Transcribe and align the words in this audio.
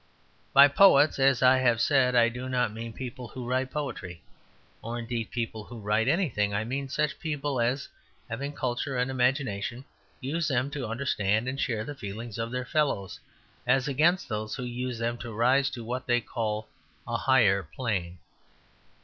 By 0.51 0.67
poets, 0.67 1.19
as 1.19 1.43
I 1.43 1.59
have 1.59 1.79
said, 1.79 2.15
I 2.15 2.27
do 2.27 2.49
not 2.49 2.73
mean 2.73 2.91
people 2.91 3.27
who 3.27 3.45
write 3.47 3.69
poetry, 3.69 4.23
or 4.81 4.97
indeed 4.97 5.29
people 5.29 5.63
who 5.63 5.77
write 5.79 6.07
anything. 6.07 6.55
I 6.55 6.63
mean 6.63 6.89
such 6.89 7.19
people 7.19 7.61
as, 7.61 7.87
having 8.27 8.53
culture 8.53 8.97
and 8.97 9.11
imagination, 9.11 9.85
use 10.19 10.47
them 10.47 10.71
to 10.71 10.87
understand 10.87 11.47
and 11.47 11.61
share 11.61 11.83
the 11.85 11.93
feelings 11.93 12.39
of 12.39 12.49
their 12.49 12.65
fellows; 12.65 13.19
as 13.67 13.87
against 13.87 14.27
those 14.27 14.55
who 14.55 14.63
use 14.63 14.97
them 14.97 15.19
to 15.19 15.31
rise 15.31 15.69
to 15.69 15.85
what 15.85 16.07
they 16.07 16.19
call 16.19 16.67
a 17.07 17.17
higher 17.17 17.61
plane. 17.61 18.17